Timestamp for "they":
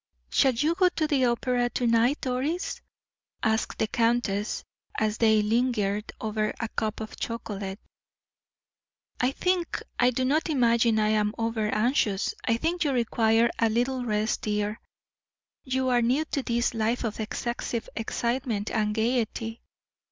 5.19-5.43